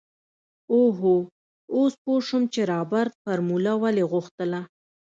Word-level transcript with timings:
اوهوهو 0.73 1.15
اوس 1.75 1.93
پو 2.03 2.13
شوم 2.27 2.43
چې 2.53 2.61
رابرټ 2.73 3.11
فارموله 3.23 3.73
ولې 3.83 4.03
غوښتله. 4.11 4.61